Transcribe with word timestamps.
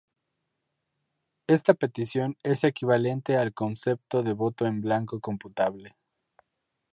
Esta 1.45 1.75
petición 1.75 2.35
es 2.41 2.63
equivalente 2.63 3.37
al 3.37 3.53
concepto 3.53 4.23
de 4.23 4.33
voto 4.33 4.65
en 4.65 4.81
blanco 4.81 5.19
computable. 5.19 5.95